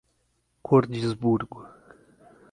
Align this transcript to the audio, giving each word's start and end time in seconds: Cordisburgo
Cordisburgo 0.67 1.59